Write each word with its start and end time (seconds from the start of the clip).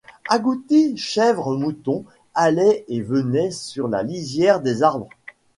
Agoutis, 0.29 0.97
chèvres, 0.97 1.55
moutons, 1.55 2.05
allaient 2.33 2.85
et 2.87 3.03
venaient 3.03 3.51
sur 3.51 3.87
la 3.87 4.01
lisière 4.01 4.59
des 4.59 4.81
arbres. 4.81 5.09